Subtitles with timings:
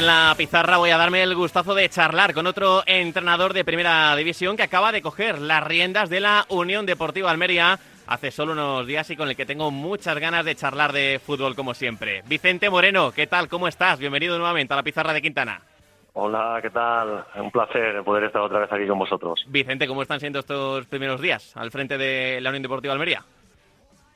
[0.00, 4.16] en la pizarra voy a darme el gustazo de charlar con otro entrenador de primera
[4.16, 8.86] división que acaba de coger las riendas de la Unión Deportiva Almería hace solo unos
[8.86, 12.22] días y con el que tengo muchas ganas de charlar de fútbol como siempre.
[12.26, 13.46] Vicente Moreno, ¿qué tal?
[13.48, 13.98] ¿Cómo estás?
[13.98, 15.60] Bienvenido nuevamente a la pizarra de Quintana.
[16.14, 17.26] Hola, ¿qué tal?
[17.36, 19.44] Un placer poder estar otra vez aquí con vosotros.
[19.48, 23.22] Vicente, ¿cómo están siendo estos primeros días al frente de la Unión Deportiva Almería?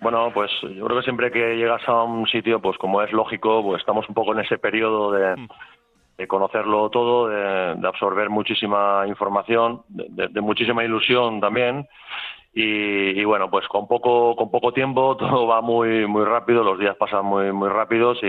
[0.01, 3.63] Bueno, pues yo creo que siempre que llegas a un sitio, pues como es lógico,
[3.63, 6.27] pues estamos un poco en ese periodo de, mm.
[6.27, 11.89] conocerlo todo, de, absorber muchísima información, de, muchísima ilusión también.
[12.57, 16.97] Y, bueno, pues con poco con poco tiempo todo va muy muy rápido, los días
[16.97, 18.29] pasan muy muy rápidos y,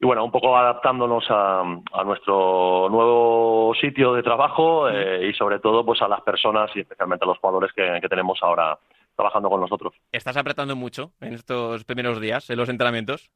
[0.00, 1.62] y bueno, un poco adaptándonos a,
[2.04, 7.24] nuestro nuevo sitio de trabajo eh, y sobre todo pues a las personas y especialmente
[7.24, 8.76] a los jugadores que tenemos ahora
[9.18, 9.94] trabajando con nosotros.
[10.12, 13.30] ¿Estás apretando mucho en estos primeros días, en los entrenamientos?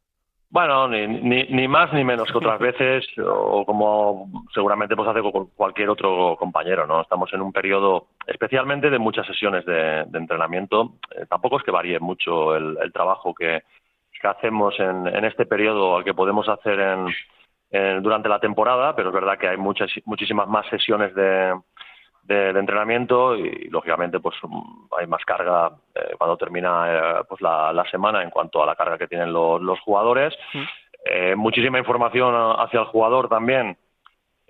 [0.49, 5.47] Bueno, ni, ni, más ni menos que otras veces, o como seguramente pues hace con
[5.57, 7.01] cualquier otro compañero, ¿no?
[7.01, 10.99] Estamos en un periodo especialmente de muchas sesiones de, entrenamiento.
[11.17, 13.63] Eh, tampoco es que varíe mucho el, trabajo que,
[14.23, 19.37] hacemos en, este periodo al que podemos hacer en, durante la temporada, pero es verdad
[19.37, 21.55] que hay muchas, muchísimas más sesiones de,
[22.23, 27.73] de, entrenamiento y lógicamente pues mm, hay más carga eh, cuando termina eh, pues la,
[27.73, 30.35] la, semana en cuanto a la carga que tienen los, los jugadores.
[31.05, 33.77] Eh, muchísima información hacia el jugador también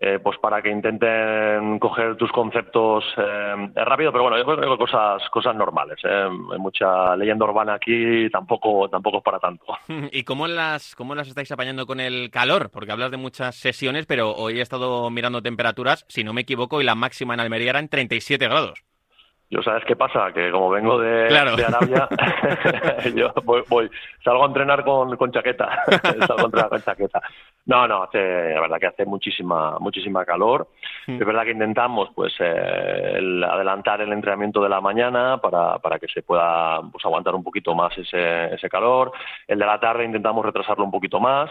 [0.04, 4.76] eh, pues para que intenten coger tus conceptos eh, rápido, pero bueno, yo creo que
[4.76, 5.96] cosas, cosas normales.
[6.02, 6.28] ¿eh?
[6.52, 9.64] Hay mucha leyenda urbana aquí, tampoco, tampoco es para tanto.
[10.10, 12.70] ¿Y cómo las, cómo las estáis apañando con el calor?
[12.72, 16.80] Porque hablas de muchas sesiones, pero hoy he estado mirando temperaturas, si no me equivoco,
[16.80, 18.82] y la máxima en Almería era en 37 grados.
[19.52, 22.08] Yo sabes qué pasa, que como vengo de, Arabia,
[23.14, 23.90] yo voy,
[24.24, 25.84] salgo a entrenar con, con chaqueta,
[26.26, 27.20] salgo a entrenar con chaqueta.
[27.66, 30.68] No, no, hace, la verdad que hace muchísima, muchísima calor.
[31.06, 31.20] Mm.
[31.20, 36.08] Es verdad que intentamos, pues, eh, adelantar el entrenamiento de la mañana para, para que
[36.08, 39.12] se pueda, pues, aguantar un poquito más ese, ese calor.
[39.46, 41.50] El de la tarde intentamos retrasarlo un poquito más.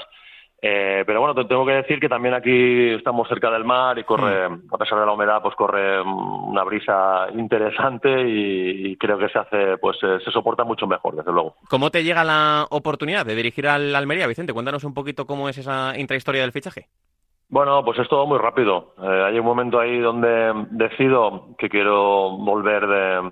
[0.64, 4.04] Eh, pero bueno, te tengo que decir que también aquí estamos cerca del mar y
[4.04, 4.68] corre, mm.
[4.72, 9.78] a pesar de la humedad, pues corre una brisa interesante y, creo que se hace,
[9.78, 11.56] pues eh, se soporta mucho mejor, desde luego.
[11.68, 14.54] ¿Cómo te llega la oportunidad de dirigir al Almería, Vicente?
[14.54, 16.88] Cuéntanos un poquito cómo es esa intrahistoria del fichaje.
[17.50, 18.94] Bueno, pues es todo muy rápido.
[19.02, 23.32] Eh, hay un momento ahí donde decido que quiero volver de,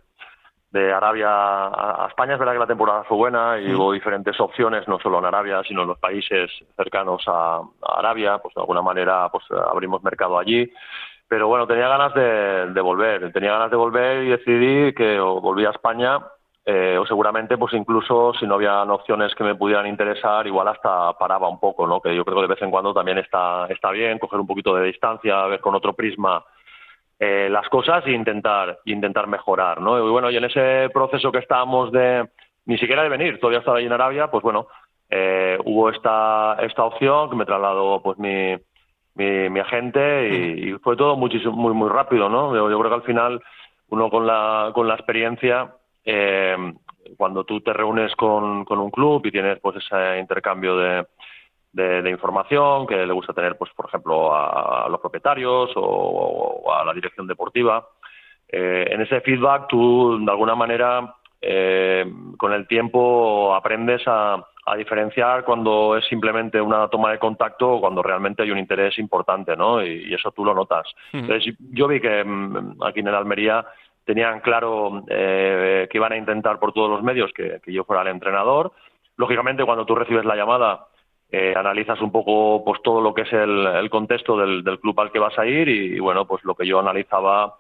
[0.72, 2.34] de Arabia a España.
[2.34, 5.62] Es verdad que la temporada fue buena y hubo diferentes opciones, no solo en Arabia,
[5.68, 8.38] sino en los países cercanos a, Arabia.
[8.38, 10.72] Pues de alguna manera pues abrimos mercado allí.
[11.28, 13.32] Pero bueno, tenía ganas de, volver.
[13.32, 16.20] Tenía ganas de volver y decidí que o volví a España
[16.66, 21.14] eh, o seguramente pues incluso si no había opciones que me pudieran interesar, igual hasta
[21.14, 22.00] paraba un poco, ¿no?
[22.00, 24.76] Que yo creo que de vez en cuando también está, está bien coger un poquito
[24.76, 26.44] de distancia, ver con otro prisma
[27.20, 29.98] eh, las cosas e intentar, intentar mejorar, ¿no?
[29.98, 32.30] Y bueno, y en ese proceso que estábamos de,
[32.66, 34.68] ni siquiera de venir, todavía estaba ahí en Arabia, pues bueno,
[35.10, 38.56] eh, hubo esta, esta opción que me trasladó pues mi,
[39.16, 42.56] mi, agente y, fue todo muchísimo, muy, muy rápido, ¿no?
[42.56, 43.42] Yo, creo que al final
[43.90, 45.76] uno con la, con la experiencia,
[46.06, 46.56] eh,
[47.18, 51.06] cuando tú te reúnes con, con un club y tienes pues ese intercambio de,
[51.72, 56.94] de, información que le gusta tener, pues, por ejemplo, a, los propietarios o, a la
[56.94, 57.88] dirección deportiva.
[58.48, 62.06] Eh, en ese feedback tú, de alguna manera, eh,
[62.38, 64.46] con el tiempo aprendes a,
[64.78, 69.56] diferenciar cuando es simplemente una toma de contacto o cuando realmente hay un interés importante,
[69.56, 69.84] ¿no?
[69.84, 70.86] Y, eso tú lo notas.
[71.12, 73.66] Entonces, yo vi que mm, aquí en el Almería
[74.06, 78.04] tenían claro eh, que iban a intentar por todos los medios que, que yo fuera
[78.04, 78.72] el entrenador.
[79.18, 80.86] Lógicamente, cuando tú recibes la llamada,
[81.32, 85.20] eh, analizas un poco pues todo lo que es el, contexto del, club al que
[85.20, 87.56] vas a ir y, bueno pues lo que yo analizaba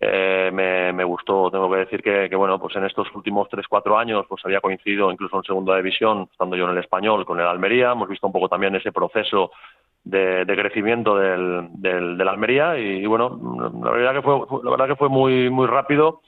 [0.00, 1.50] eh, me, gustó.
[1.50, 5.12] Tengo que decir que, bueno pues en estos últimos tres cuatro años pues había coincidido
[5.12, 7.92] incluso en segunda división estando yo en el español con el Almería.
[7.92, 9.52] Hemos visto un poco también ese proceso
[10.02, 13.38] de, crecimiento del, del, Almería y, bueno
[13.80, 16.22] la verdad que fue la verdad que fue muy muy rápido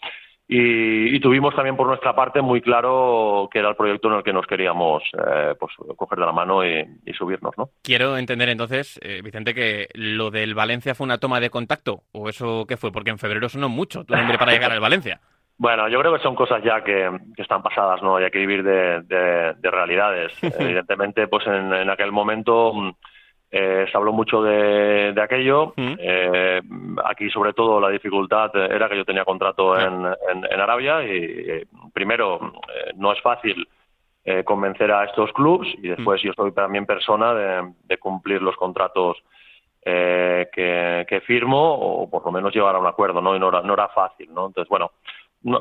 [0.52, 4.32] y, tuvimos también por nuestra parte muy claro que era el proyecto en el que
[4.32, 6.84] nos queríamos eh, pues, coger de la mano y,
[7.16, 7.68] subirnos, ¿no?
[7.82, 12.28] Quiero entender entonces, eh, Vicente, que lo del Valencia fue una toma de contacto, ¿o
[12.28, 12.90] eso qué fue?
[12.90, 15.20] Porque en febrero sonó mucho tu nombre para llegar al Valencia.
[15.62, 18.18] Bueno, yo creo que son cosas ya que, están pasadas, ¿no?
[18.18, 20.32] Y hay que vivir de, realidades.
[20.58, 22.72] Evidentemente, pues en, en aquel momento
[23.50, 25.74] eh, se habló mucho de, aquello.
[25.76, 25.94] Mm.
[25.98, 26.60] Eh,
[27.04, 31.66] aquí, sobre todo, la dificultad era que yo tenía contrato en, en, Arabia y, eh,
[31.92, 32.52] primero,
[32.96, 33.66] no es fácil
[34.22, 39.16] eh, convencer a estos clubs y después yo soy también persona de, cumplir los contratos
[39.82, 43.34] eh, que, firmo o por lo menos llegar a un acuerdo, ¿no?
[43.34, 44.48] Y no era, no era fácil, ¿no?
[44.48, 44.92] Entonces, bueno,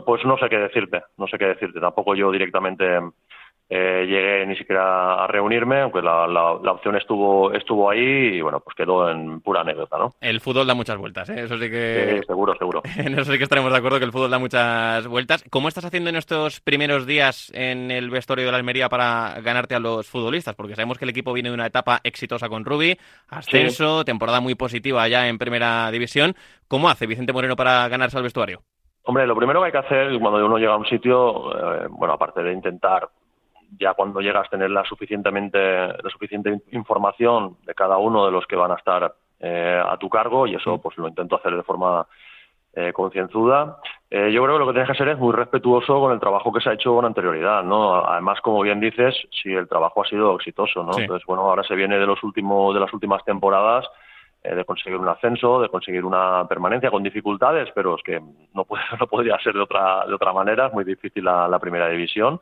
[0.05, 1.79] pues no sé qué decirte, no sé qué decirte.
[1.79, 2.99] Tampoco yo directamente
[3.71, 8.59] eh, llegué ni siquiera a reunirme, aunque la, la, opción estuvo estuvo ahí y bueno,
[8.61, 10.13] pues quedó en pura anécdota, ¿no?
[10.19, 11.43] El fútbol da muchas vueltas, ¿eh?
[11.43, 12.23] Eso sí que...
[12.25, 12.81] seguro, seguro.
[12.97, 15.45] en eso sí que estaremos de acuerdo que el fútbol da muchas vueltas.
[15.51, 19.75] ¿Cómo estás haciendo en estos primeros días en el vestuario de la Almería para ganarte
[19.75, 20.55] a los futbolistas?
[20.55, 24.55] Porque sabemos que el equipo viene de una etapa exitosa con Rubi, ascenso, temporada muy
[24.55, 26.33] positiva ya en Primera División.
[26.67, 28.63] ¿Cómo hace Vicente Moreno para ganarse al vestuario?
[29.03, 32.13] Hombre, lo primero que hay que hacer cuando uno llega a un sitio, eh, bueno,
[32.13, 33.09] aparte de intentar
[33.77, 38.45] ya cuando llegas a tener la suficientemente la suficiente información de cada uno de los
[38.47, 41.63] que van a estar eh, a tu cargo y eso pues lo intento hacer de
[41.63, 42.07] forma
[42.73, 43.77] eh, concienzuda.
[44.11, 46.53] Eh, yo creo que lo que tienes que hacer es muy respetuoso con el trabajo
[46.53, 47.95] que se ha hecho con anterioridad, ¿no?
[48.05, 50.97] Además, como bien dices, si el trabajo ha sido exitoso, ¿no?
[50.97, 53.85] Entonces, bueno, ahora se viene de los últimos de las últimas temporadas
[54.43, 58.21] eh, de conseguir un ascenso, de conseguir una permanencia con dificultades, pero es que
[58.53, 61.89] no, puede, no podría ser de otra de otra manera, es muy difícil la primera
[61.89, 62.39] división.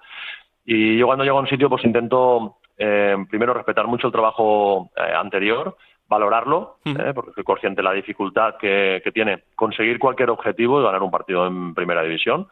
[0.70, 4.90] Y yo cuando llego a un sitio, pues intento eh, primero respetar mucho el trabajo
[4.98, 5.78] eh, anterior,
[6.10, 11.02] valorarlo, eh, porque soy consciente de la dificultad que, tiene conseguir cualquier objetivo y ganar
[11.02, 12.50] un partido en primera división.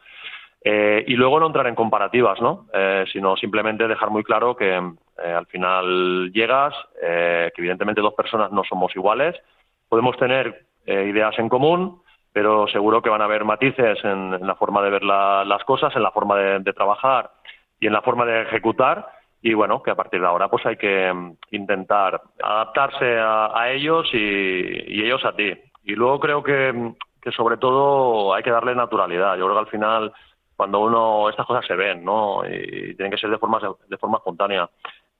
[0.64, 2.66] y luego no entrar en comparativas, ¿no?
[3.12, 8.96] sino simplemente dejar muy claro que al final llegas, que evidentemente dos personas no somos
[8.96, 9.36] iguales,
[9.88, 12.02] podemos tener ideas en común,
[12.32, 16.02] pero seguro que van a haber matices en, la forma de ver las cosas, en
[16.02, 17.30] la forma de trabajar
[17.80, 19.06] y en la forma de ejecutar
[19.42, 24.08] y bueno, que a partir de ahora pues hay que mm, intentar adaptarse a, ellos
[24.12, 25.52] y, ellos a ti.
[25.84, 29.36] Y luego creo que, mm, que sobre todo hay que darle naturalidad.
[29.36, 30.12] Yo creo que al final
[30.56, 32.42] cuando uno estas cosas se ven, ¿no?
[32.44, 34.68] Y tienen que ser de forma de forma espontánea.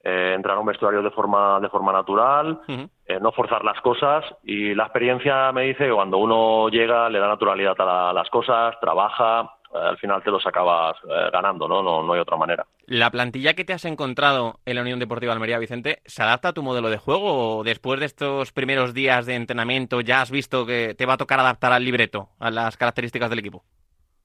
[0.02, 4.24] Eh, entrar a un vestuario de forma de forma natural, eh, no forzar las cosas
[4.44, 8.78] y la experiencia me dice que cuando uno llega le da naturalidad a las cosas,
[8.80, 11.82] trabaja, al final te los acabas eh, ganando, ¿no?
[11.82, 12.02] ¿no?
[12.02, 12.66] No hay otra manera.
[12.86, 16.52] ¿La plantilla que te has encontrado en la Unión Deportiva Almería, Vicente, se adapta a
[16.52, 20.66] tu modelo de juego o después de estos primeros días de entrenamiento ya has visto
[20.66, 23.64] que te va a tocar adaptar al libreto, a las características del equipo?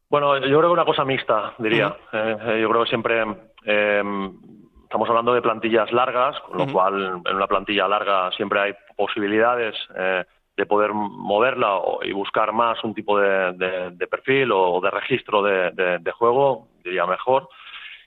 [0.10, 1.96] Bueno, yo creo que una cosa mixta, diría.
[2.12, 3.24] Eh, eh, yo creo que siempre
[4.84, 9.76] estamos hablando de plantillas largas, con lo cual en una plantilla larga siempre hay posibilidades
[10.62, 16.68] de poder moverla y buscar más un tipo de, perfil o de registro de, juego,
[16.84, 17.50] diría mejor.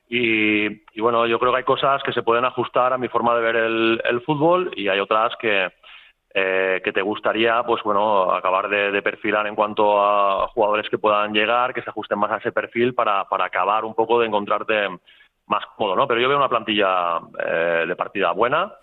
[0.09, 0.69] Y,
[1.01, 3.57] bueno, yo creo que hay cosas que se pueden ajustar a mi forma de ver
[3.57, 5.73] el, fútbol y hay otras que,
[6.33, 11.33] eh, que te gustaría, pues bueno, acabar de, perfilar en cuanto a jugadores que puedan
[11.33, 14.89] llegar, que se ajusten más a ese perfil para, para acabar un poco de encontrarte
[15.49, 16.07] más cómodo, ¿no?
[16.07, 18.75] Pero yo veo una plantilla eh, de partida buena.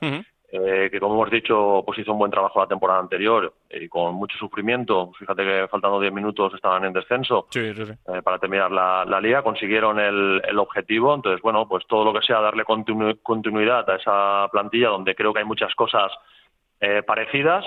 [0.54, 4.16] Eh, que como hemos dicho, pues hizo un buen trabajo la temporada anterior y con
[4.16, 5.14] mucho sufrimiento.
[5.18, 10.60] Fíjate que faltando 10 minutos estaban en descenso eh, para terminar la, liga, consiguieron el,
[10.60, 11.16] objetivo.
[11.16, 15.40] Entonces, bueno, pues todo lo que sea darle continuidad a esa plantilla donde creo que
[15.40, 16.12] hay muchas cosas
[16.82, 17.66] eh, parecidas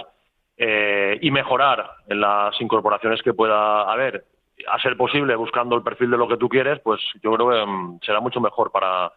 [0.56, 4.24] y mejorar en las incorporaciones que pueda haber,
[4.68, 7.66] a ser posible buscando el perfil de lo que tú quieres, pues yo creo que
[7.66, 9.10] mm, será mucho mejor para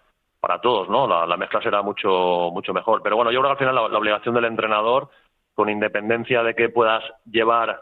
[0.48, 1.08] para todos, ¿no?
[1.26, 3.02] La, mezcla será mucho, mucho mejor.
[3.04, 5.10] Pero bueno, yo creo que al final la, obligación del entrenador,
[5.54, 7.82] con independencia de que puedas llevar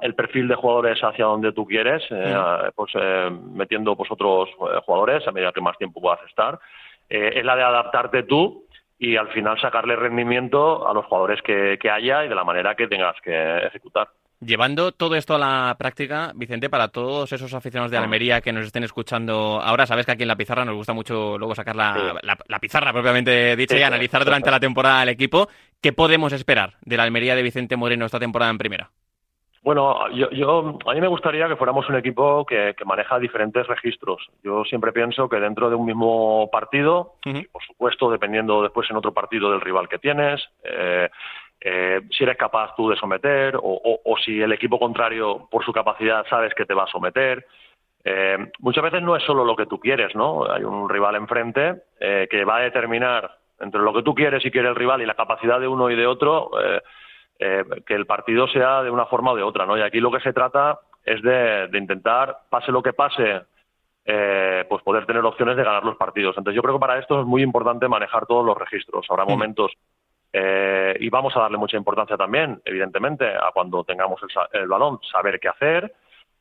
[0.00, 2.34] el perfil de jugadores hacia donde tú quieres, eh,
[2.74, 6.58] pues eh, metiendo pues otros eh, jugadores a medida que más tiempo puedas estar,
[7.08, 8.64] es la de adaptarte tú
[8.98, 12.88] y al final sacarle rendimiento a los jugadores que haya y de la manera que
[12.88, 14.08] tengas que ejecutar.
[14.44, 18.66] Llevando todo esto a la práctica, Vicente, para todos esos aficionados de Almería que nos
[18.66, 22.58] estén escuchando ahora, sabes que aquí en la pizarra nos gusta mucho luego sacar la,
[22.60, 25.48] pizarra propiamente dicha y analizar durante la temporada al equipo.
[25.80, 28.90] ¿Qué podemos esperar de la Almería de Vicente Moreno esta temporada en primera?
[29.62, 34.26] Bueno, yo, a mí me gustaría que fuéramos un equipo que, maneja diferentes registros.
[34.42, 37.14] Yo siempre pienso que dentro de un mismo partido,
[37.52, 41.08] por supuesto, dependiendo después en otro partido del rival que tienes, eh,
[41.64, 46.26] eh, si eres capaz tú de someter o, si el equipo contrario por su capacidad
[46.28, 47.46] sabes que te va a someter.
[48.04, 50.44] Eh, muchas veces no es solo lo que tú quieres, ¿no?
[50.50, 54.50] Hay un rival enfrente eh, que va a determinar entre lo que tú quieres y
[54.50, 56.50] quiere el rival y la capacidad de uno y de otro
[57.38, 59.76] que el partido sea de una forma o de otra, ¿no?
[59.76, 63.42] Y aquí lo que se trata es de, intentar, pase lo que pase,
[64.04, 66.36] pues poder tener opciones de ganar los partidos.
[66.38, 69.06] Entonces yo creo que para esto es muy importante manejar todos los registros.
[69.10, 69.28] Habrá mm.
[69.28, 69.72] momentos
[70.32, 74.20] eh, y vamos a darle mucha importancia también, evidentemente, a cuando tengamos
[74.52, 75.94] el, balón, saber qué hacer.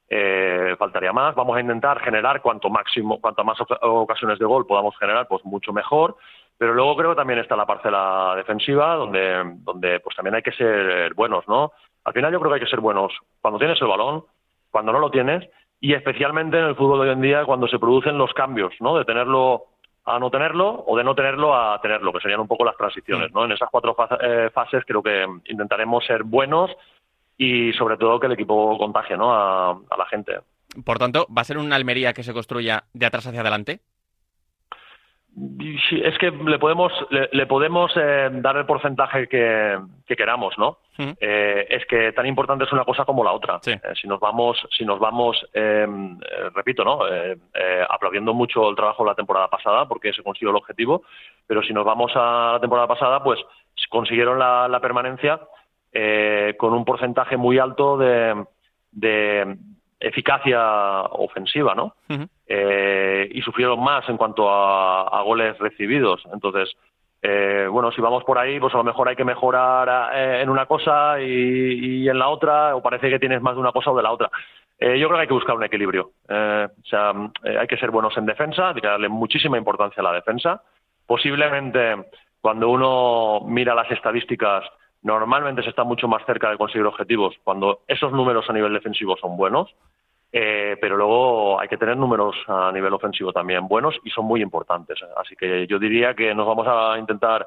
[0.10, 1.36] eh, faltaría más.
[1.36, 5.72] Vamos a intentar generar cuanto máximo, cuanto más ocasiones de gol podamos generar, pues mucho
[5.72, 6.18] mejor.
[6.58, 10.52] Pero luego creo que también está la parcela defensiva, donde, donde pues también hay que
[10.52, 11.72] ser buenos, ¿no?
[12.04, 14.26] Al final yo creo que hay que ser buenos cuando tienes el balón,
[14.70, 15.48] cuando no lo tienes,
[15.80, 18.98] y especialmente en el fútbol de hoy en día cuando se producen los cambios, ¿no?
[18.98, 19.66] De tenerlo
[20.05, 23.31] a no tenerlo o de no tenerlo a tenerlo, que serían un poco las transiciones,
[23.34, 23.46] ¿no?
[23.46, 26.72] En esas cuatro eh, fases creo que intentaremos ser buenos
[27.38, 29.34] y sobre todo que el equipo contagie, ¿no?
[29.34, 30.39] A, a la gente.
[30.86, 33.81] Por tanto, ¿va a ser una Almería que se construya de atrás hacia adelante?
[35.34, 41.86] Es que le podemos le, podemos eh, dar el porcentaje que, queramos no eh, es
[41.86, 43.60] que tan importante es una cosa como la otra.
[43.66, 46.20] Eh, si nos vamos si nos vamos em,
[46.54, 47.00] repito no
[47.90, 51.04] aplaudiendo mucho el trabajo de la temporada pasada porque se consiguió el objetivo
[51.48, 53.40] pero si nos vamos a la temporada pasada pues
[53.90, 55.40] consiguieron la, permanencia
[56.58, 58.46] con un porcentaje muy alto de,
[58.92, 59.58] de
[60.01, 61.96] eficacia ofensiva no
[62.48, 66.24] eh, y sufrieron más en cuanto a, goles recibidos.
[66.34, 66.75] Entonces,
[67.22, 70.50] eh, bueno, si vamos por ahí, pues a lo mejor hay que mejorar eh, en
[70.50, 73.96] una cosa y, en la otra, o parece que tienes más de una cosa o
[73.96, 74.29] de la otra.
[74.79, 76.12] yo creo que hay que buscar un equilibrio.
[76.27, 77.13] o sea,
[77.60, 80.63] hay que ser buenos en defensa, hay que darle muchísima importancia a la defensa.
[81.05, 82.08] Posiblemente,
[82.41, 84.63] cuando uno mira las estadísticas,
[85.03, 89.17] normalmente se está mucho más cerca de conseguir objetivos cuando esos números a nivel defensivo
[89.17, 89.74] son buenos.
[90.34, 94.41] Eh, pero luego hay que tener números a nivel ofensivo también buenos y son muy
[94.41, 94.98] importantes.
[95.17, 97.46] Así que yo diría que nos vamos a intentar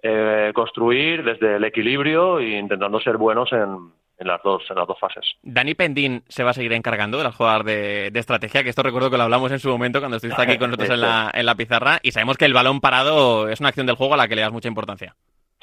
[0.00, 5.00] eh, construir desde el equilibrio e intentando ser buenos en, las dos en las dos
[5.00, 5.34] fases.
[5.42, 9.10] Dani Pendín se va a seguir encargando de la jugar de, estrategia, que esto recuerdo
[9.10, 11.56] que lo hablamos en su momento cuando estuviste aquí con nosotros en la, en la
[11.56, 14.36] pizarra y sabemos que el balón parado es una acción del juego a la que
[14.36, 15.16] le das mucha importancia.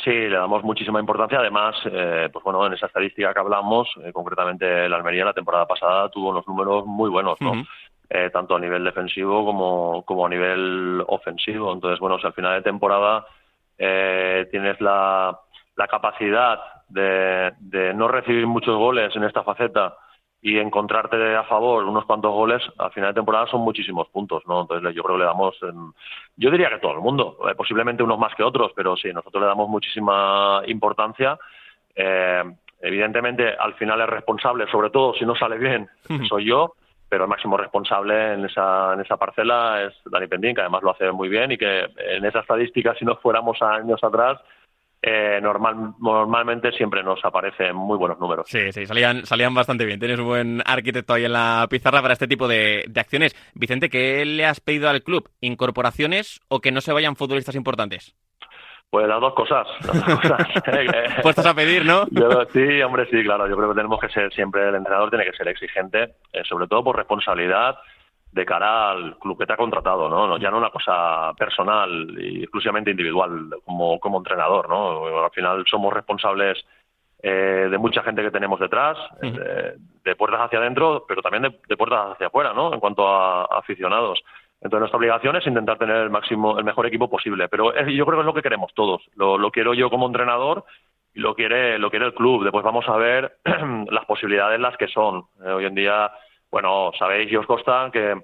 [0.04, 1.40] Sí, le damos muchísima importancia.
[1.40, 5.66] Además, eh, pues bueno, en esa estadística que hablamos, eh, concretamente la Almería la temporada
[5.66, 7.54] pasada tuvo unos números muy buenos, ¿no?
[8.10, 11.74] Eh, tanto a nivel defensivo como, como a nivel ofensivo.
[11.74, 13.26] Entonces, bueno, si al final de temporada
[13.78, 15.40] tienes la,
[15.78, 19.96] la capacidad de, de no recibir muchos goles en esta faceta
[20.42, 24.62] y encontrarte a favor unos cuantos goles a final de temporada son muchísimos puntos, ¿no?
[24.62, 25.58] Entonces yo creo que le damos,
[26.38, 29.42] yo diría que todo el mundo, eh, posiblemente unos más que otros, pero sí, nosotros
[29.42, 31.38] le damos muchísima importancia.
[31.94, 32.44] Eh,
[32.82, 35.90] evidentemente, al final es responsable, sobre todo si no sale bien,
[36.30, 36.76] soy yo,
[37.10, 40.92] pero el máximo responsable en esa, en esa parcela es Dani Pendín, que además lo
[40.92, 44.40] hace muy bien y que en esa estadística, si nos fuéramos años atrás,
[45.02, 48.48] eh, normal, normalmente siempre nos aparecen muy buenos números.
[48.50, 50.00] Sí, sí, salían, salían bastante bien.
[50.00, 53.34] Tienes un buen arquitecto ahí en la pizarra para este tipo de, acciones.
[53.54, 55.30] Vicente, ¿qué le has pedido al club?
[55.40, 58.14] ¿Incorporaciones o que no se vayan futbolistas importantes?
[58.90, 59.68] Pues las dos cosas.
[61.22, 62.06] Puestos a pedir, ¿no?
[62.52, 63.48] sí, hombre, sí, claro.
[63.48, 66.68] Yo creo que tenemos que ser siempre, el entrenador tiene que ser exigente, eh, sobre
[66.68, 67.78] todo por responsabilidad
[68.32, 70.38] de cara al club que te ha contratado, ¿no?
[70.38, 75.24] Ya no una cosa personal y exclusivamente individual como, como entrenador, ¿no?
[75.24, 76.64] Al final somos responsables
[77.22, 82.14] eh, de mucha gente que tenemos detrás, de, puertas hacia adentro, pero también de, puertas
[82.14, 82.74] hacia afuera, ¿no?
[82.74, 84.22] En cuanto a, aficionados.
[84.62, 87.48] Entonces nuestra obligación es intentar tener el máximo, el mejor equipo posible.
[87.48, 89.02] Pero yo creo que es lo que queremos todos.
[89.16, 90.66] Lo, lo quiero yo como entrenador
[91.14, 92.44] y lo quiere, lo quiere el club.
[92.44, 93.38] Después vamos a ver
[93.90, 95.26] las posibilidades las que son.
[95.46, 96.12] Eh, hoy en día
[96.52, 98.22] bueno, sabéis y os consta que,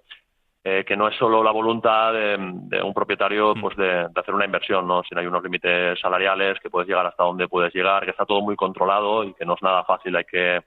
[0.63, 3.61] eh, que no es solo la voluntad de, un propietario mm.
[3.61, 5.03] pues de, hacer una inversión, ¿no?
[5.03, 8.41] sino hay unos límites salariales que puedes llegar hasta donde puedes llegar, que está todo
[8.41, 10.63] muy controlado y que no es nada fácil, hay que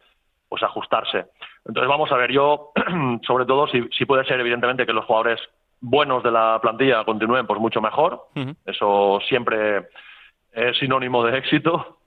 [0.49, 1.27] pues ajustarse.
[1.67, 2.71] Entonces vamos a ver, yo
[3.27, 5.41] sobre todo si, si puede ser evidentemente que los jugadores
[5.81, 8.23] buenos de la plantilla continúen pues mucho mejor,
[8.65, 9.89] eso siempre
[10.53, 11.98] es sinónimo de éxito,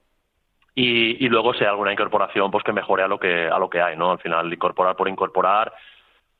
[0.74, 3.80] y, y, luego sea alguna incorporación pues que mejore a lo que a lo que
[3.80, 5.72] hay no al final incorporar por incorporar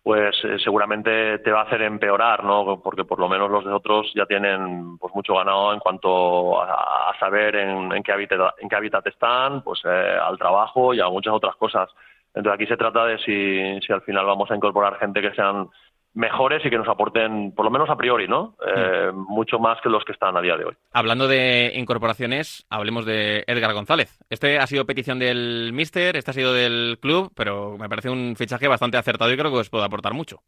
[0.02, 3.72] pues eh, seguramente te va a hacer empeorar no porque por lo menos los de
[3.72, 8.68] otros ya tienen pues mucho ganado en cuanto a, saber en, en, qué hábitat en
[8.68, 11.88] qué hábitat están pues eh, al trabajo y a muchas otras cosas.
[12.34, 15.68] Entonces aquí se trata de si, si al final vamos a incorporar gente que sean
[16.14, 18.56] mejores y que nos aporten, por lo menos a priori, ¿no?
[18.66, 20.74] Eh, mucho más que los que están a día de hoy.
[20.92, 24.18] Hablando de incorporaciones, hablemos de Edgar González.
[24.28, 28.34] Este ha sido petición del Mister, este ha sido del club, pero me parece un
[28.36, 30.40] fichaje bastante acertado y creo que os puede aportar mucho.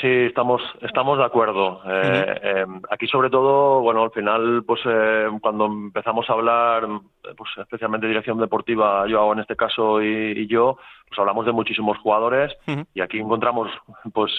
[0.00, 1.82] Sí, estamos, estamos de acuerdo.
[1.86, 6.88] Eh, eh, aquí sobre todo, bueno, al final, pues eh, cuando empezamos a hablar,
[7.36, 12.56] pues especialmente dirección deportiva, yo en este caso y, yo, pues hablamos de muchísimos jugadores
[12.94, 13.70] y aquí encontramos,
[14.14, 14.32] pues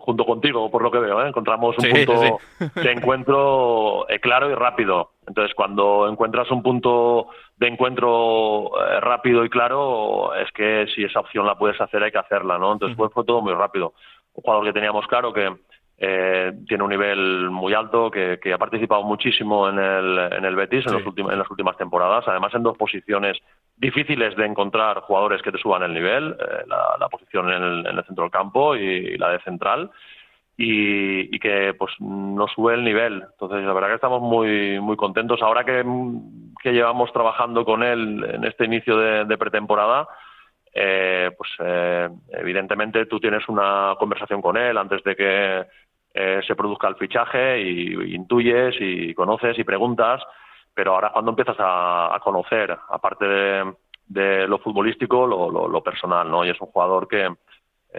[0.00, 2.38] junto contigo, por lo que veo, encontramos un punto
[2.74, 5.12] de encuentro claro y rápido.
[5.28, 8.70] Entonces, cuando encuentras un punto de encuentro
[9.00, 12.72] rápido y claro, es que si esa opción la puedes hacer, hay que hacerla, ¿no?
[12.72, 13.94] Entonces, pues fue todo muy rápido
[14.36, 15.50] un jugador que teníamos claro que
[15.98, 20.86] eh, tiene un nivel muy alto, que, ha participado muchísimo en el, en el Betis
[20.86, 23.38] en, los en las últimas temporadas, además en dos posiciones
[23.76, 28.24] difíciles de encontrar jugadores que te suban el nivel, eh, la, posición en el, centro
[28.24, 29.90] del campo y, la de central.
[30.58, 33.22] Y, que pues no sube el nivel.
[33.32, 35.42] Entonces, la verdad que estamos muy muy contentos.
[35.42, 35.84] Ahora que,
[36.62, 40.08] que llevamos trabajando con él en este inicio de pretemporada,
[40.78, 45.64] eh, pues eh, evidentemente tú tienes una conversación con él antes de que
[46.12, 50.22] eh, se produzca el fichaje y, intuyes y conoces y preguntas,
[50.74, 53.24] pero ahora cuando empiezas a, conocer, aparte
[54.06, 56.44] de, lo futbolístico, lo, lo, personal, ¿no?
[56.44, 57.26] Y es un jugador que,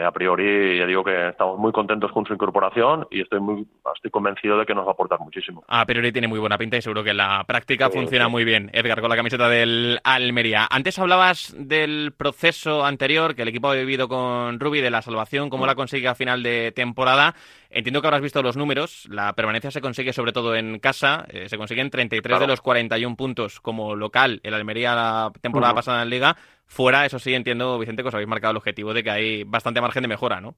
[0.04, 4.12] a priori ya digo que estamos muy contentos con su incorporación y estoy muy estoy
[4.12, 5.64] convencido de que nos va a aportar muchísimo.
[5.68, 8.70] A priori tiene muy buena pinta y seguro que la práctica funciona muy bien.
[8.74, 10.68] Edgar, con la camiseta del Almería.
[10.70, 15.50] Antes hablabas del proceso anterior que el equipo ha vivido con Rubi de la salvación,
[15.50, 17.36] cómo la consigue a final de temporada.
[17.70, 19.08] Entiendo que habrás visto los números.
[19.10, 21.26] La permanencia se consigue sobre todo en casa.
[21.30, 24.40] Eh, se consiguen 33 de los 41 puntos como local.
[24.44, 26.38] El Almería la temporada pasada en Liga.
[26.68, 29.82] Fuera, eso sí, entiendo, Vicente, que os habéis marcado el objetivo de que hay bastante
[29.82, 30.56] margen de mejora, ¿no?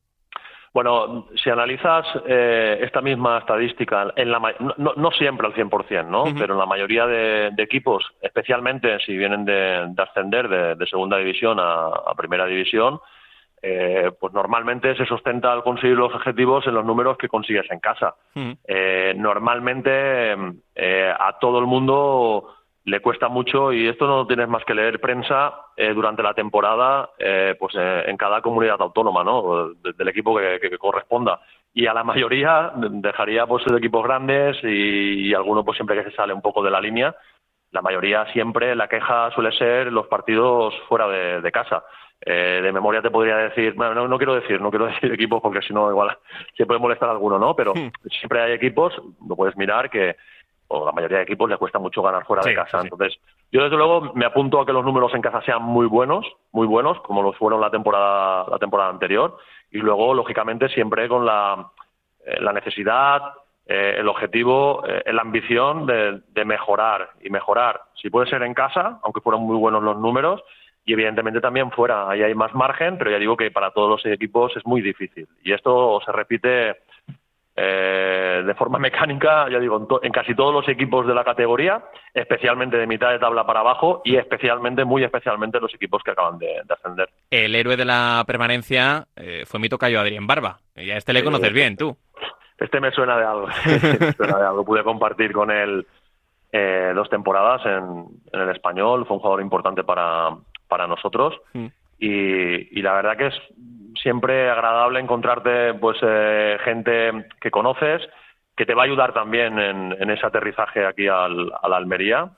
[0.72, 4.40] Bueno, si analizas eh, esta misma estadística, en la,
[4.78, 6.26] no, siempre al 100%, ¿no?
[6.38, 12.14] Pero en la mayoría de, equipos, especialmente si vienen de, ascender de, segunda división a
[12.16, 13.00] primera división,
[13.62, 17.80] eh, pues normalmente se sustenta al conseguir los objetivos en los números que consigues en
[17.80, 18.16] casa.
[18.66, 20.34] Eh, normalmente
[20.76, 22.56] eh, a todo el mundo
[22.86, 25.54] le cuesta mucho y esto no tienes más que leer prensa
[25.94, 27.10] durante la temporada
[27.60, 31.40] pues en cada comunidad autónoma no del equipo que, corresponda
[31.74, 36.16] y a la mayoría dejaría pues de equipos grandes y, alguno pues siempre que se
[36.16, 37.16] sale un poco de la línea
[37.72, 41.84] la mayoría siempre la queja suele ser los partidos fuera de casa
[42.22, 45.62] eh, de memoria te podría decir, bueno, no, quiero decir, no quiero decir equipos porque
[45.62, 46.18] si no igual
[46.58, 47.56] se puede molestar a alguno, ¿no?
[47.56, 47.92] Pero hmm.
[48.20, 48.94] siempre hay equipos,
[49.28, 50.18] lo puedes mirar que
[50.70, 52.82] o la mayoría de equipos les cuesta mucho ganar fuera de casa.
[52.82, 53.20] Entonces,
[53.52, 56.68] yo desde luego me apunto a que los números en casa sean muy buenos, muy
[56.68, 59.38] buenos, como los fueron la temporada, la temporada anterior,
[59.72, 61.72] y luego, lógicamente, siempre con la,
[62.26, 63.22] eh, la necesidad,
[63.66, 67.82] eh, el objetivo, la ambición de, de mejorar y mejorar.
[67.96, 70.42] Si puede ser en casa, aunque fueron muy buenos los números,
[70.86, 72.10] y evidentemente también fuera.
[72.10, 75.28] Ahí hay más margen, pero ya digo que para todos los equipos es muy difícil.
[75.44, 76.78] Y esto se repite
[77.62, 82.78] eh, de forma mecánica, ya digo, en, casi todos los equipos de la categoría, especialmente
[82.78, 86.62] de mitad de tabla para abajo y especialmente, muy especialmente los equipos que acaban de,
[86.70, 87.10] ascender.
[87.30, 90.60] El héroe de la permanencia eh, fue mi tocayo Adrián Barba.
[90.76, 91.98] Y a este le conoces bien, tú.
[92.58, 93.48] Este me suena de algo.
[94.00, 94.64] me suena de algo.
[94.64, 95.86] Pude compartir con él
[96.52, 99.06] eh, dos temporadas en, en, el español.
[99.06, 100.30] Fue un jugador importante para,
[100.70, 101.36] para nosotros.
[101.54, 101.68] Mm.
[102.00, 103.36] Y, la verdad que es
[104.02, 108.02] siempre agradable encontrarte pues eh, gente que conoces,
[108.56, 112.32] que te va a ayudar también en, ese aterrizaje aquí al, a la Almería,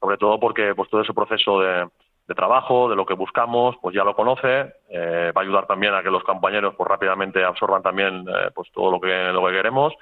[0.00, 1.88] sobre todo porque pues todo ese proceso de,
[2.34, 6.02] trabajo, de lo que buscamos, pues ya lo conoce, eh, va a ayudar también a
[6.02, 9.94] que los compañeros pues rápidamente absorban también eh, pues todo lo que, lo que queremos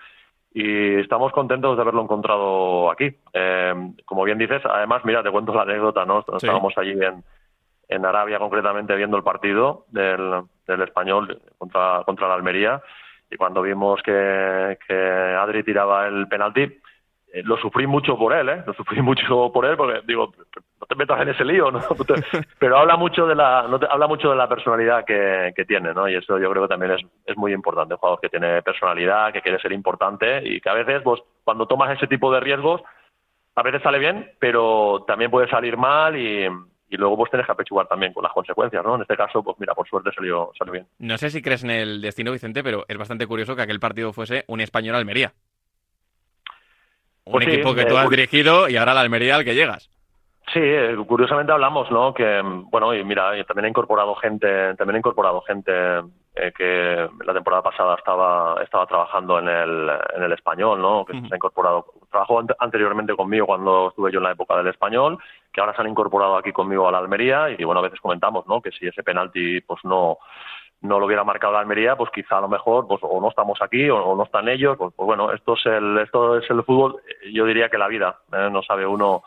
[0.53, 3.14] y estamos contentos de haberlo encontrado aquí.
[4.07, 6.21] como bien dices, además, mira, te cuento la anécdota, ¿no?
[6.21, 7.23] Estábamos allí en,
[7.88, 12.83] en Arabia concretamente viendo el partido del, del español contra, contra la Almería
[13.31, 18.49] y cuando vimos que, que Adri tiraba el penalti, eh, lo sufrí mucho por él,
[18.49, 18.62] ¿eh?
[18.66, 20.33] Lo sufrí mucho por él porque digo,
[20.81, 21.81] no te metas en ese lío, ¿no?
[22.59, 25.92] Pero habla mucho de la, no te, habla mucho de la personalidad que, que tiene,
[25.92, 26.09] ¿no?
[26.09, 29.33] Y eso yo creo que también es, es muy importante, un jugador que tiene personalidad,
[29.33, 32.83] que quiere ser importante y que a veces, pues, cuando tomas ese tipo de riesgos,
[33.57, 36.46] a veces sale bien, pero también puede salir mal y,
[36.88, 38.94] y luego pues tienes que apechugar también con las consecuencias, ¿no?
[38.94, 40.87] En este caso, pues mira, por suerte salió, salió bien.
[40.99, 44.12] No sé si crees en el destino, Vicente, pero es bastante curioso que aquel partido
[44.12, 45.33] fuese un español Almería.
[47.25, 49.90] Un pues equipo que tú has dirigido y ahora la Almería al que llegas.
[50.53, 52.14] Sí, eh, curiosamente hablamos, ¿no?
[52.14, 55.72] Que, bueno, y mira, también he incorporado gente, también he incorporado gente
[56.38, 61.07] eh, que la temporada pasada estaba, estaba trabajando en el, en el español, ¿no?
[61.07, 65.18] Que se ha incorporado, trabajó anteriormente conmigo cuando estuve yo en la época del español,
[65.51, 68.46] que ahora se han incorporado aquí conmigo a la Almería y, bueno, a veces comentamos,
[68.46, 68.61] ¿no?
[68.61, 70.18] Que si ese penalti, pues no,
[70.83, 73.62] no lo hubiera marcado la Almería, pues quizá a lo mejor pues o no estamos
[73.62, 77.01] aquí o, no están ellos, pues, pues, bueno, esto es el esto es el fútbol,
[77.33, 78.51] yo diría que la vida, ¿eh?
[78.53, 79.22] no sabe uno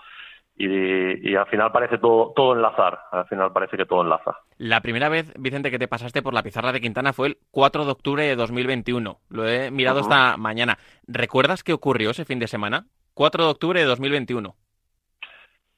[0.62, 4.38] y, al final parece todo, todo enlazar, al final parece que todo enlaza.
[4.58, 7.86] La primera vez, Vicente, que te pasaste por la pizarra de Quintana fue el 4
[7.86, 9.20] de octubre de 2021.
[9.30, 10.78] Lo he mirado esta mañana.
[11.08, 12.88] ¿Recuerdas qué ocurrió ese fin de semana?
[13.14, 14.56] 4 de octubre de 2021.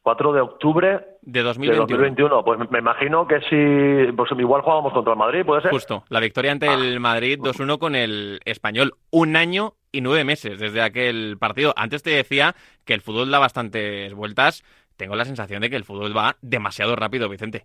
[0.03, 2.43] 4 de octubre de 2021.
[2.43, 5.71] Pues me imagino que si pues igual jugábamos contra el Madrid, ¿puede ser?
[5.71, 6.99] Justo, la victoria ante el ah.
[6.99, 8.93] Madrid 2-1 con el Español.
[9.11, 11.73] Un año y nueve meses desde aquel partido.
[11.75, 14.63] Antes te decía que el fútbol da bastantes vueltas.
[14.97, 17.63] Tengo la sensación de que el fútbol va demasiado rápido, Vicente.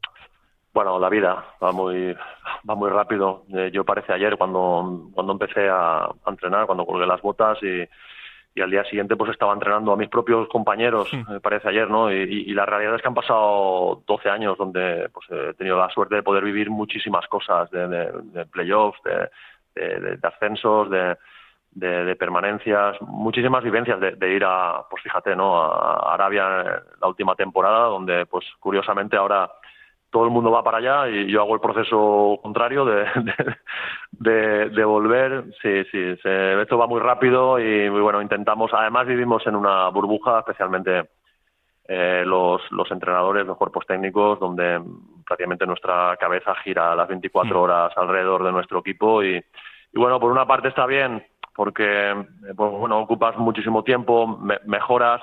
[0.74, 2.14] Bueno, la vida va muy
[2.68, 3.44] va muy rápido.
[3.54, 7.88] Eh, yo parece ayer cuando, cuando empecé a entrenar, cuando colgué las botas y
[8.56, 12.10] y al día siguiente pues estaba entrenando a mis propios compañeros, me parece ayer, ¿no?
[12.10, 16.14] Y, la realidad es que han pasado 12 años donde pues, he tenido la suerte
[16.14, 24.34] de poder vivir muchísimas cosas, de, de, playoffs, de, ascensos, de, permanencias, muchísimas vivencias de,
[24.34, 25.60] ir a, pues fíjate, ¿no?
[25.62, 29.50] A Arabia la última temporada, donde pues curiosamente ahora
[30.16, 35.44] todo el mundo va para allá y yo hago el proceso contrario de, de, volver.
[35.60, 41.10] Sí, sí, esto va muy rápido y bueno, intentamos, además vivimos en una burbuja, especialmente
[41.86, 44.80] eh, los, los entrenadores, los cuerpos técnicos, donde
[45.26, 47.62] prácticamente nuestra cabeza gira las 24 mm.
[47.62, 51.22] horas alrededor de nuestro equipo y, y bueno, por una parte está bien
[51.54, 52.24] porque
[52.56, 55.20] pues, bueno, ocupas muchísimo tiempo, mejoras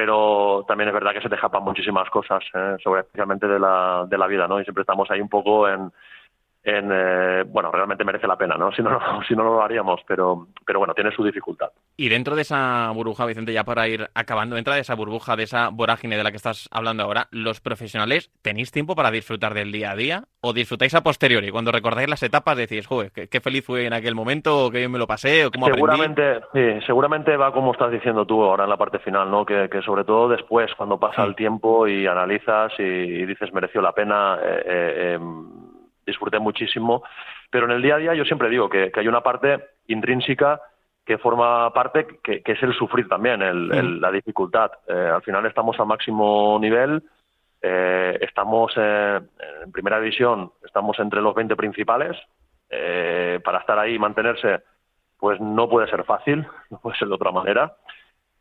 [0.00, 2.76] pero también es verdad que se te escapan muchísimas cosas, ¿eh?
[2.82, 4.58] sobre especialmente de la, de la vida, ¿no?
[4.58, 5.92] Y siempre estamos ahí un poco en,
[6.64, 8.72] eh, bueno, realmente merece la pena, ¿no?
[8.76, 11.68] Si no, si no, lo haríamos, pero, pero bueno, tiene su dificultad.
[12.00, 15.42] Y dentro de esa burbuja, Vicente, ya para ir acabando, dentro de esa burbuja, de
[15.42, 19.70] esa vorágine de la que estás hablando ahora, ¿los profesionales tenéis tiempo para disfrutar del
[19.70, 21.50] día a día o disfrutáis a posteriori?
[21.50, 24.90] Cuando recordáis las etapas decís, joder, qué, feliz fui en aquel momento, o qué bien
[24.90, 28.70] me lo pasé, o cómo seguramente, Sí, seguramente va como estás diciendo tú ahora en
[28.70, 29.44] la parte final, ¿no?
[29.44, 33.92] Que, que sobre todo después, cuando pasa el tiempo y analizas y, dices mereció la
[33.92, 35.50] pena, eh, eh, em,
[36.06, 37.02] disfruté muchísimo,
[37.50, 40.62] pero en el día a día yo siempre digo que, hay una parte intrínseca
[41.10, 44.70] que forma parte, que, es el sufrir también, el, la dificultad.
[44.86, 47.02] Eh, al final estamos a máximo nivel,
[47.60, 52.16] eh, estamos en primera división, estamos entre los 20 principales.
[52.70, 54.60] Eh, para estar ahí y mantenerse,
[55.18, 57.74] pues no puede ser fácil, no puede ser de otra manera.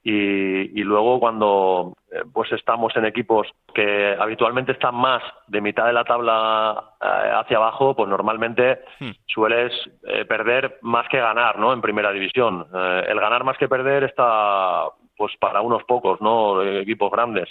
[0.01, 5.93] Y, luego cuando eh, pues estamos en equipos que habitualmente están más de mitad de
[5.93, 9.11] la tabla eh, hacia abajo, pues normalmente hmm.
[9.27, 9.73] sueles
[10.07, 11.73] eh, perder más que ganar, ¿no?
[11.73, 12.65] En primera división.
[12.73, 14.85] el ganar más que perder está
[15.17, 16.63] pues para unos pocos, ¿no?
[16.63, 17.49] Equipos grandes.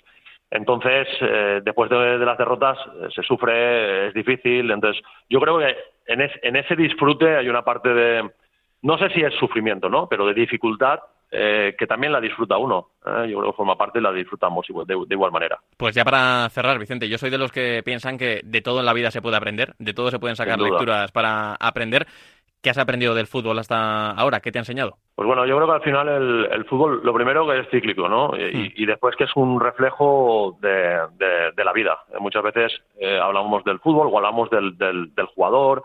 [0.50, 1.06] Entonces,
[1.62, 2.78] después de, las derrotas
[3.14, 4.70] se sufre, es difícil.
[4.70, 8.30] Entonces, yo creo que en, en ese disfrute hay una parte de,
[8.80, 10.08] no sé si es sufrimiento, ¿no?
[10.08, 12.88] Pero de dificultad eh, que también la disfruta uno.
[13.04, 13.28] ¿eh?
[13.28, 15.58] Yo creo que forma parte y la disfrutamos de, igual manera.
[15.76, 18.86] Pues ya para cerrar, Vicente, yo soy de los que piensan que de todo en
[18.86, 22.06] la vida se puede aprender, de todo se pueden sacar lecturas para aprender.
[22.62, 24.40] ¿Qué has aprendido del fútbol hasta ahora?
[24.40, 24.96] ¿Qué te ha enseñado?
[25.14, 28.30] Pues bueno, yo creo que al final el, fútbol, lo primero que es cíclico, ¿no?
[28.36, 28.86] Y, hmm.
[28.86, 31.98] después que es un reflejo de, la vida.
[32.18, 35.84] Muchas veces eh, hablamos del fútbol o hablamos del, jugador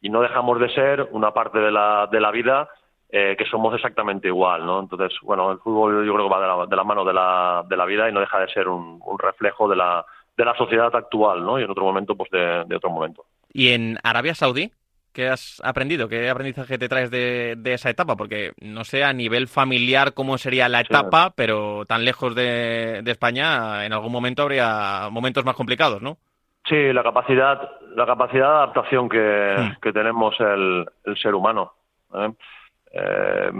[0.00, 2.68] y no dejamos de ser una parte de la, de la vida
[3.14, 4.80] eh, que somos exactamente igual, ¿no?
[4.80, 7.62] Entonces, bueno, el fútbol yo creo que va de la, de la mano de la,
[7.68, 10.02] de la vida y no deja de ser un, reflejo de la,
[10.34, 11.60] de la sociedad actual, ¿no?
[11.60, 13.26] Y en otro momento, pues de, otro momento.
[13.52, 14.72] ¿Y en Arabia Saudí?
[15.12, 16.08] ¿Qué has aprendido?
[16.08, 18.16] ¿Qué aprendizaje te traes de, de, esa etapa?
[18.16, 23.10] Porque no sé a nivel familiar cómo sería la etapa, pero tan lejos de, de,
[23.10, 26.16] España, en algún momento habría momentos más complicados, ¿no?
[26.64, 29.80] Sí, la capacidad, la capacidad de adaptación que, hmm.
[29.82, 31.74] que tenemos el, el ser humano.
[32.14, 32.30] ¿eh?
[32.92, 33.50] Eh,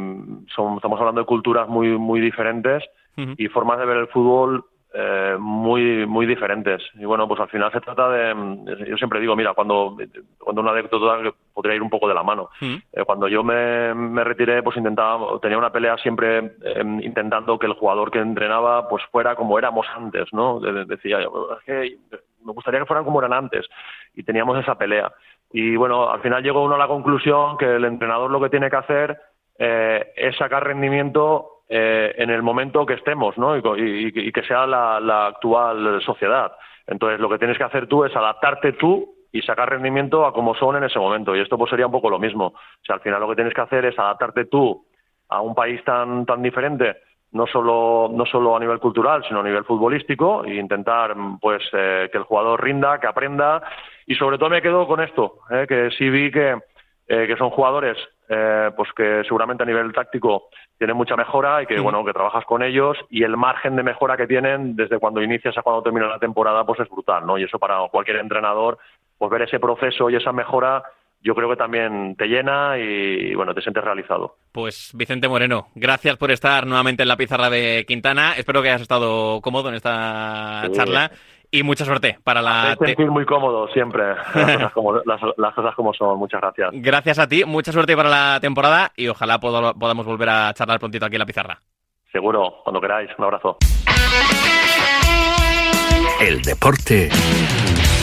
[0.48, 2.82] estamos hablando de culturas muy, muy diferentes
[3.16, 4.64] y formas de ver el fútbol
[4.94, 6.82] eh, muy muy diferentes.
[6.94, 8.34] Y bueno pues al final se trata de
[8.86, 9.96] yo siempre digo mira cuando
[10.38, 12.50] cuando una anécdota podría ir un poco de la mano.
[12.60, 17.66] Eh, cuando yo me, me, retiré pues intentaba tenía una pelea siempre em, intentando que
[17.66, 21.96] el jugador que entrenaba pues fuera como éramos antes no decía es que
[22.44, 23.66] me gustaría que fueran como eran antes
[24.14, 25.10] y teníamos esa pelea
[25.52, 28.70] y bueno, al final llegó uno a la conclusión que el entrenador lo que tiene
[28.70, 29.18] que hacer
[29.58, 33.56] eh, es sacar rendimiento eh, en el momento que estemos, ¿no?
[33.56, 36.52] Y, que sea la, actual sociedad.
[36.86, 40.54] Entonces, lo que tienes que hacer tú es adaptarte tú y sacar rendimiento a como
[40.54, 41.36] son en ese momento.
[41.36, 42.46] Y esto pues sería un poco lo mismo.
[42.46, 44.86] O sea, al final lo que tienes que hacer es adaptarte tú
[45.28, 46.96] a un país tan, tan diferente
[47.32, 52.08] no solo, no solo a nivel cultural, sino a nivel futbolístico, e intentar pues eh,
[52.12, 53.62] que el jugador rinda, que aprenda,
[54.06, 56.58] y sobre todo me quedo con esto, eh, que sí vi que,
[57.08, 57.96] eh, que son jugadores
[58.74, 60.44] pues que seguramente a nivel táctico
[60.78, 64.16] tienen mucha mejora y que bueno que trabajas con ellos y el margen de mejora
[64.16, 67.36] que tienen desde cuando inicias a cuando termina la temporada pues es brutal, ¿no?
[67.36, 68.78] Y eso para cualquier entrenador,
[69.18, 70.82] pues ver ese proceso y esa mejora
[71.22, 74.36] yo creo que también te llena y bueno, te sientes realizado.
[74.50, 78.34] Pues Vicente Moreno, gracias por estar nuevamente en la pizarra de Quintana.
[78.36, 81.10] Espero que hayas estado cómodo en esta charla
[81.50, 82.76] y mucha suerte para la...
[82.80, 84.02] Me sentir muy cómodo siempre,
[84.34, 84.72] las
[85.54, 86.18] cosas, como, son.
[86.18, 86.70] Muchas gracias.
[86.72, 91.06] Gracias a ti, mucha suerte para la temporada y ojalá podamos volver a charlar prontito
[91.06, 91.58] aquí en la pizarra.
[92.10, 93.10] Seguro, cuando queráis.
[93.16, 93.58] Un abrazo.
[96.20, 97.08] El deporte